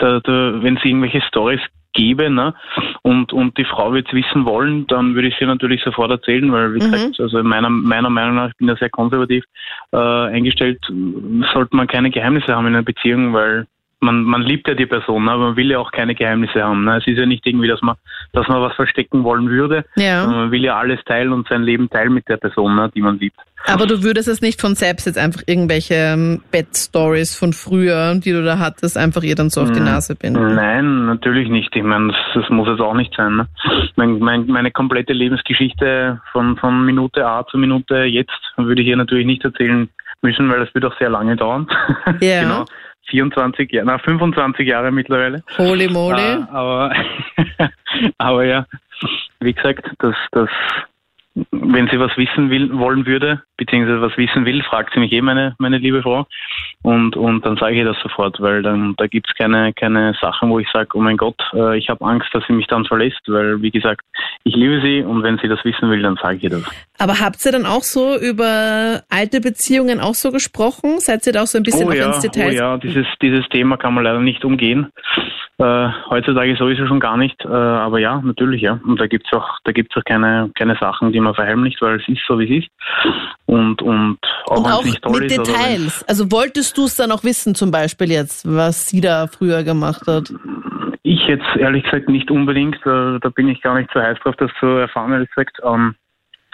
wenn 0.00 0.76
es 0.76 0.84
irgendwelche 0.84 1.20
Stories 1.28 1.60
gebe 1.98 2.30
ne, 2.30 2.54
und, 3.02 3.32
und 3.32 3.58
die 3.58 3.64
Frau 3.64 3.92
wird 3.92 4.06
es 4.08 4.14
wissen 4.14 4.44
wollen, 4.44 4.86
dann 4.86 5.14
würde 5.14 5.28
ich 5.28 5.36
sie 5.38 5.46
natürlich 5.46 5.82
sofort 5.82 6.10
erzählen, 6.10 6.50
weil 6.52 6.74
wie 6.74 6.78
mhm. 6.78 6.92
gesagt, 6.92 7.20
also 7.20 7.42
meiner, 7.42 7.68
meiner 7.68 8.10
Meinung 8.10 8.36
nach, 8.36 8.48
ich 8.50 8.56
bin 8.56 8.68
da 8.68 8.76
sehr 8.76 8.90
konservativ 8.90 9.44
äh, 9.92 9.96
eingestellt, 9.96 10.80
sollte 11.52 11.76
man 11.76 11.88
keine 11.88 12.10
Geheimnisse 12.10 12.54
haben 12.54 12.66
in 12.68 12.74
einer 12.74 12.84
Beziehung, 12.84 13.32
weil 13.32 13.66
man, 14.00 14.22
man 14.22 14.42
liebt 14.42 14.68
ja 14.68 14.74
die 14.74 14.86
Person, 14.86 15.24
ne? 15.24 15.32
aber 15.32 15.46
man 15.48 15.56
will 15.56 15.70
ja 15.70 15.78
auch 15.78 15.90
keine 15.90 16.14
Geheimnisse 16.14 16.62
haben. 16.62 16.84
Ne? 16.84 16.98
Es 16.98 17.06
ist 17.06 17.18
ja 17.18 17.26
nicht 17.26 17.46
irgendwie, 17.46 17.68
dass 17.68 17.82
man, 17.82 17.96
dass 18.32 18.46
man 18.48 18.60
was 18.62 18.74
verstecken 18.74 19.24
wollen 19.24 19.48
würde. 19.48 19.84
Ja. 19.96 20.26
Man 20.26 20.50
will 20.50 20.64
ja 20.64 20.76
alles 20.76 21.00
teilen 21.04 21.32
und 21.32 21.48
sein 21.48 21.62
Leben 21.62 21.90
teilen 21.90 22.14
mit 22.14 22.28
der 22.28 22.36
Person, 22.36 22.76
ne? 22.76 22.90
die 22.94 23.02
man 23.02 23.18
liebt. 23.18 23.38
Aber 23.66 23.86
du 23.86 24.04
würdest 24.04 24.28
es 24.28 24.40
nicht 24.40 24.60
von 24.60 24.76
selbst 24.76 25.06
jetzt 25.06 25.18
einfach 25.18 25.42
irgendwelche 25.46 25.94
ähm, 25.94 26.42
Bed-Stories 26.52 27.34
von 27.34 27.52
früher, 27.52 28.14
die 28.14 28.30
du 28.30 28.44
da 28.44 28.58
hattest, 28.58 28.96
einfach 28.96 29.22
ihr 29.22 29.34
dann 29.34 29.50
so 29.50 29.62
auf 29.62 29.72
die 29.72 29.78
hm. 29.78 29.86
Nase 29.86 30.14
binden? 30.14 30.54
Nein, 30.54 31.06
natürlich 31.06 31.48
nicht. 31.48 31.74
Ich 31.74 31.82
meine, 31.82 32.12
das, 32.12 32.42
das 32.42 32.50
muss 32.50 32.68
jetzt 32.68 32.80
auch 32.80 32.94
nicht 32.94 33.12
sein. 33.16 33.36
Ne? 33.36 33.48
Mein, 33.96 34.20
mein, 34.20 34.46
meine 34.46 34.70
komplette 34.70 35.12
Lebensgeschichte 35.12 36.20
von, 36.32 36.56
von 36.56 36.84
Minute 36.84 37.26
A 37.26 37.44
zu 37.46 37.58
Minute 37.58 38.04
jetzt 38.04 38.30
würde 38.56 38.80
ich 38.80 38.86
hier 38.86 38.96
natürlich 38.96 39.26
nicht 39.26 39.44
erzählen 39.44 39.88
müssen, 40.22 40.48
weil 40.48 40.60
das 40.60 40.74
wird 40.74 40.84
auch 40.84 40.96
sehr 40.98 41.10
lange 41.10 41.36
dauern. 41.36 41.66
Ja. 42.20 42.42
genau. 42.42 42.64
24 43.10 43.72
Jahre, 43.72 43.86
na 43.86 43.98
25 43.98 44.66
Jahre 44.66 44.90
mittlerweile. 44.90 45.42
Holy 45.56 45.88
moly. 45.88 46.20
Äh, 46.20 46.44
aber, 46.50 46.92
aber 48.18 48.44
ja, 48.44 48.66
wie 49.40 49.52
gesagt, 49.52 49.90
das, 49.98 50.14
das 50.32 50.50
wenn 51.50 51.88
sie 51.88 51.98
was 51.98 52.16
wissen 52.16 52.50
will, 52.50 52.76
wollen 52.78 53.06
würde, 53.06 53.42
beziehungsweise 53.56 54.00
was 54.00 54.16
wissen 54.16 54.44
will, 54.44 54.62
fragt 54.62 54.94
sie 54.94 55.00
mich 55.00 55.12
eh, 55.12 55.20
meine, 55.20 55.54
meine 55.58 55.78
liebe 55.78 56.02
Frau. 56.02 56.26
Und, 56.82 57.16
und 57.16 57.44
dann 57.44 57.56
sage 57.56 57.76
ich 57.76 57.84
das 57.84 58.00
sofort, 58.02 58.40
weil 58.40 58.62
dann 58.62 58.94
da 58.96 59.06
gibt's 59.06 59.34
keine, 59.34 59.72
keine 59.72 60.14
Sachen, 60.20 60.50
wo 60.50 60.58
ich 60.58 60.68
sage, 60.72 60.88
oh 60.94 61.00
mein 61.00 61.16
Gott, 61.16 61.40
äh, 61.52 61.76
ich 61.76 61.88
habe 61.88 62.04
Angst, 62.04 62.28
dass 62.32 62.44
sie 62.46 62.52
mich 62.52 62.66
dann 62.66 62.84
verlässt, 62.84 63.20
weil 63.26 63.60
wie 63.62 63.70
gesagt, 63.70 64.02
ich 64.44 64.54
liebe 64.54 64.80
sie 64.80 65.02
und 65.02 65.22
wenn 65.22 65.38
sie 65.38 65.48
das 65.48 65.64
wissen 65.64 65.90
will, 65.90 66.02
dann 66.02 66.16
sage 66.16 66.38
ich 66.40 66.50
das. 66.50 66.62
Aber 66.98 67.20
habt 67.20 67.44
ihr 67.44 67.52
dann 67.52 67.66
auch 67.66 67.82
so 67.82 68.16
über 68.16 69.02
alte 69.10 69.40
Beziehungen 69.40 70.00
auch 70.00 70.14
so 70.14 70.30
gesprochen? 70.30 70.98
Seid 70.98 71.26
ihr 71.26 71.32
da 71.32 71.42
auch 71.42 71.46
so 71.46 71.58
ein 71.58 71.64
bisschen 71.64 71.88
oh, 71.88 71.92
ja, 71.92 72.06
ins 72.06 72.20
Detail? 72.20 72.50
Oh 72.50 72.54
ja, 72.54 72.76
dieses, 72.78 73.06
dieses 73.20 73.48
Thema 73.48 73.76
kann 73.76 73.94
man 73.94 74.04
leider 74.04 74.20
nicht 74.20 74.44
umgehen. 74.44 74.92
Äh, 75.60 75.88
heutzutage 76.08 76.54
sowieso 76.56 76.86
schon 76.86 77.00
gar 77.00 77.16
nicht, 77.16 77.44
äh, 77.44 77.48
aber 77.48 77.98
ja, 77.98 78.20
natürlich, 78.22 78.62
ja. 78.62 78.78
Und 78.84 79.00
da 79.00 79.08
gibt's 79.08 79.32
auch, 79.32 79.58
da 79.64 79.72
gibt's 79.72 79.96
auch 79.96 80.04
keine, 80.04 80.52
keine 80.54 80.76
Sachen, 80.76 81.12
die 81.12 81.18
man 81.18 81.27
verheimlicht, 81.34 81.80
weil 81.80 82.00
es 82.00 82.08
ist 82.08 82.20
so, 82.26 82.38
wie 82.38 82.58
es 82.58 82.64
ist. 82.64 82.70
Und, 83.46 83.82
und 83.82 84.18
auch, 84.46 84.58
und 84.58 84.66
auch 84.66 84.84
nicht 84.84 85.02
toll 85.02 85.20
mit 85.20 85.30
ist, 85.30 85.38
Details. 85.38 86.04
Also 86.08 86.30
wolltest 86.30 86.76
du 86.76 86.84
es 86.84 86.96
dann 86.96 87.12
auch 87.12 87.24
wissen, 87.24 87.54
zum 87.54 87.70
Beispiel 87.70 88.10
jetzt, 88.10 88.46
was 88.46 88.88
sie 88.88 89.00
da 89.00 89.26
früher 89.26 89.62
gemacht 89.62 90.02
hat? 90.06 90.32
Ich 91.02 91.26
jetzt 91.26 91.46
ehrlich 91.56 91.84
gesagt 91.84 92.08
nicht 92.08 92.30
unbedingt, 92.30 92.76
äh, 92.86 93.18
da 93.20 93.30
bin 93.34 93.48
ich 93.48 93.62
gar 93.62 93.78
nicht 93.78 93.90
so 93.92 94.00
heiß 94.00 94.18
drauf, 94.22 94.36
das 94.36 94.50
zu 94.60 94.66
erfahren, 94.66 95.12
ehrlich 95.12 95.30
gesagt. 95.30 95.58
Ähm, 95.64 95.94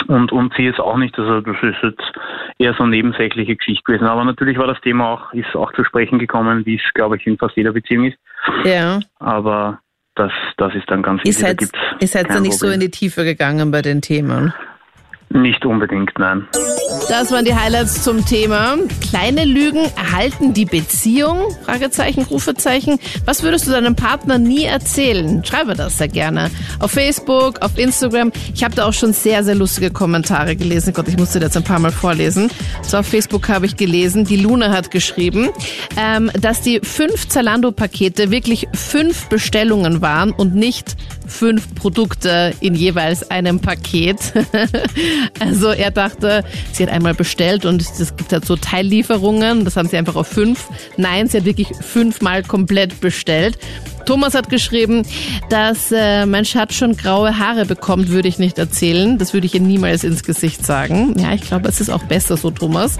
und, 0.08 0.32
und 0.32 0.52
sie 0.56 0.64
jetzt 0.64 0.80
auch 0.80 0.96
nicht. 0.96 1.18
Also 1.18 1.40
das 1.40 1.56
ist 1.62 1.82
jetzt 1.82 2.12
eher 2.58 2.74
so 2.74 2.82
eine 2.82 2.90
nebensächliche 2.90 3.56
Geschichte 3.56 3.82
gewesen. 3.84 4.06
Aber 4.06 4.24
natürlich 4.24 4.58
war 4.58 4.66
das 4.66 4.80
Thema 4.80 5.08
auch, 5.08 5.32
ist 5.32 5.54
auch 5.54 5.72
zu 5.72 5.84
sprechen 5.84 6.18
gekommen, 6.18 6.66
wie 6.66 6.76
es, 6.76 6.94
glaube 6.94 7.16
ich, 7.16 7.26
in 7.26 7.38
fast 7.38 7.56
jeder 7.56 7.72
Beziehung 7.72 8.06
ist. 8.06 8.18
Ja. 8.64 9.00
Aber 9.18 9.80
das, 10.14 10.32
das 10.56 10.74
ist 10.74 10.90
dann 10.90 11.02
ganz 11.02 11.24
wichtig. 11.24 11.42
Ihr 11.42 11.48
seid, 11.48 11.62
ihr 12.00 12.08
seid 12.08 12.30
da 12.30 12.40
nicht 12.40 12.58
Problem. 12.58 12.70
so 12.70 12.74
in 12.74 12.80
die 12.80 12.90
Tiefe 12.90 13.24
gegangen 13.24 13.70
bei 13.70 13.82
den 13.82 14.00
Themen. 14.00 14.52
Nicht 15.34 15.66
unbedingt, 15.66 16.16
nein. 16.16 16.46
Das 17.08 17.32
waren 17.32 17.44
die 17.44 17.56
Highlights 17.56 18.04
zum 18.04 18.24
Thema. 18.24 18.76
Kleine 19.00 19.44
Lügen 19.44 19.84
erhalten 19.96 20.54
die 20.54 20.64
Beziehung? 20.64 21.50
Fragezeichen, 21.64 22.22
Rufezeichen. 22.22 23.00
Was 23.24 23.42
würdest 23.42 23.66
du 23.66 23.72
deinem 23.72 23.96
Partner 23.96 24.38
nie 24.38 24.62
erzählen? 24.62 25.44
Schreibe 25.44 25.74
das 25.74 25.98
sehr 25.98 26.06
gerne. 26.06 26.52
Auf 26.78 26.92
Facebook, 26.92 27.60
auf 27.62 27.76
Instagram. 27.78 28.30
Ich 28.54 28.62
habe 28.62 28.76
da 28.76 28.86
auch 28.86 28.92
schon 28.92 29.12
sehr, 29.12 29.42
sehr 29.42 29.56
lustige 29.56 29.90
Kommentare 29.90 30.54
gelesen. 30.54 30.94
Gott, 30.94 31.08
ich 31.08 31.16
musste 31.16 31.40
das 31.40 31.56
ein 31.56 31.64
paar 31.64 31.80
Mal 31.80 31.90
vorlesen. 31.90 32.48
So 32.82 32.98
auf 32.98 33.06
Facebook 33.08 33.48
habe 33.48 33.66
ich 33.66 33.76
gelesen, 33.76 34.24
die 34.24 34.36
Luna 34.36 34.70
hat 34.70 34.92
geschrieben, 34.92 35.50
ähm, 35.96 36.30
dass 36.40 36.60
die 36.60 36.78
fünf 36.80 37.26
Zalando-Pakete 37.26 38.30
wirklich 38.30 38.68
fünf 38.72 39.28
Bestellungen 39.28 40.00
waren 40.00 40.30
und 40.30 40.54
nicht 40.54 40.94
fünf 41.26 41.74
Produkte 41.74 42.54
in 42.60 42.74
jeweils 42.74 43.30
einem 43.30 43.60
Paket. 43.60 44.18
also 45.40 45.70
er 45.70 45.90
dachte, 45.90 46.44
sie 46.72 46.82
hat 46.84 46.90
einmal 46.90 47.14
bestellt 47.14 47.64
und 47.64 47.82
es 47.82 48.16
gibt 48.16 48.32
halt 48.32 48.44
so 48.44 48.56
Teillieferungen. 48.56 49.64
Das 49.64 49.76
haben 49.76 49.88
sie 49.88 49.96
einfach 49.96 50.16
auf 50.16 50.28
fünf. 50.28 50.68
Nein, 50.96 51.28
sie 51.28 51.38
hat 51.38 51.44
wirklich 51.44 51.68
fünfmal 51.80 52.42
komplett 52.42 53.00
bestellt. 53.00 53.58
Thomas 54.06 54.34
hat 54.34 54.50
geschrieben, 54.50 55.02
dass 55.48 55.90
äh, 55.90 56.26
mein 56.26 56.44
Schatz 56.44 56.74
schon 56.74 56.96
graue 56.96 57.38
Haare 57.38 57.64
bekommt, 57.64 58.10
würde 58.10 58.28
ich 58.28 58.38
nicht 58.38 58.58
erzählen. 58.58 59.18
Das 59.18 59.32
würde 59.32 59.46
ich 59.46 59.54
ihr 59.54 59.60
niemals 59.60 60.04
ins 60.04 60.22
Gesicht 60.24 60.64
sagen. 60.64 61.14
Ja, 61.18 61.32
ich 61.32 61.42
glaube, 61.42 61.68
es 61.68 61.80
ist 61.80 61.90
auch 61.90 62.04
besser 62.04 62.36
so, 62.36 62.50
Thomas. 62.50 62.98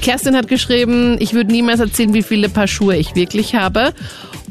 Kerstin 0.00 0.36
hat 0.36 0.48
geschrieben, 0.48 1.16
ich 1.20 1.32
würde 1.34 1.50
niemals 1.52 1.80
erzählen, 1.80 2.12
wie 2.12 2.22
viele 2.22 2.48
Paar 2.48 2.66
Schuhe 2.66 2.96
ich 2.96 3.14
wirklich 3.14 3.54
habe. 3.54 3.94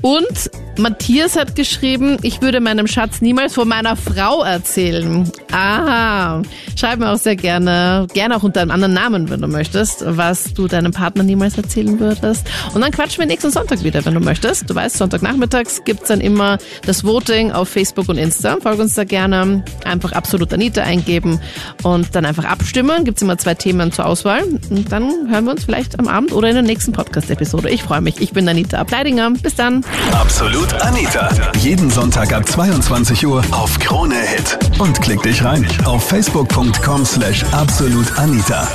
Und 0.02 0.50
Matthias 0.78 1.36
hat 1.36 1.56
geschrieben, 1.56 2.18
ich 2.24 2.42
würde 2.42 2.60
meinem 2.60 2.88
Schatz 2.88 3.22
niemals 3.22 3.54
von 3.54 3.68
meiner 3.68 3.96
Frau 3.96 4.44
erzählen. 4.44 5.30
Aha. 5.52 6.42
Schreib 6.76 7.00
mir 7.00 7.12
auch 7.12 7.18
sehr 7.18 7.36
gerne, 7.36 8.08
gerne 8.14 8.36
auch 8.36 8.44
unter 8.44 8.62
einem 8.62 8.72
anderen 8.72 8.94
Namen, 8.94 9.30
wenn 9.30 9.40
du 9.40 9.48
möchtest, 9.48 10.04
was 10.06 10.54
du 10.54 10.68
deinem 10.68 10.92
Partner 10.92 11.24
niemals 11.24 11.58
erzählen 11.58 12.00
würdest. 12.00 12.48
Und 12.74 12.82
dann 12.82 12.92
quatschen 12.92 13.20
wir 13.20 13.28
nächsten 13.28 13.52
Sonntag 13.52 13.84
wieder, 13.84 14.04
wenn 14.06 14.16
du 14.16 14.20
möchtest. 14.20 14.68
Du 14.70 14.74
weißt, 14.74 14.98
Sonntagnachmittags 14.98 15.84
gibt's 15.86 16.08
dann 16.08 16.22
immer 16.22 16.58
das 16.86 17.04
Voting 17.04 17.52
auf 17.52 17.70
Facebook 17.70 18.10
und 18.10 18.18
Insta. 18.18 18.58
Folge 18.60 18.82
uns 18.82 18.96
da 18.96 19.04
gerne. 19.04 19.64
Einfach 19.86 20.12
absolut 20.14 20.52
Anita 20.54 20.82
eingeben 20.82 21.40
und 21.84 22.16
dann 22.16 22.26
einfach 22.26 22.46
abstimmen. 22.46 23.04
Gibt's 23.06 23.22
immer 23.22 23.38
zwei 23.38 23.54
Themen 23.54 23.92
zur 23.92 24.08
Auswahl. 24.08 24.44
Und 24.44 24.92
dann 24.92 25.30
hören 25.30 25.46
wir 25.46 25.52
uns 25.52 25.66
vielleicht 25.66 26.00
am 26.00 26.08
Abend 26.08 26.32
oder 26.32 26.50
in 26.50 26.56
der 26.56 26.64
nächsten 26.64 26.94
Podcast-Episode. 26.94 27.70
Ich 27.70 27.84
freue 27.84 28.02
mich. 28.02 28.20
Ich 28.22 28.34
bin 28.34 28.50
Anita 28.50 28.80
Ableidinger. 28.80 29.32
Bis 29.32 29.56
dann. 29.56 29.86
Absolut 30.12 30.63
Anita. 30.82 31.30
Jeden 31.58 31.90
Sonntag 31.90 32.32
ab 32.32 32.48
22 32.48 33.26
Uhr 33.26 33.44
auf 33.52 33.78
Krone 33.80 34.16
Hit. 34.16 34.58
Und 34.80 35.02
klick 35.02 35.22
dich 35.22 35.44
rein 35.44 35.68
auf 35.84 36.08
facebook.com 36.08 37.06
slash 37.06 37.44
absolutanita. 37.52 38.68